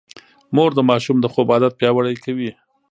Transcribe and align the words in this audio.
مور 0.55 0.71
د 0.75 0.79
ماشوم 0.89 1.17
د 1.21 1.25
خوب 1.33 1.47
عادت 1.53 1.73
پياوړی 1.79 2.15
کوي. 2.25 2.49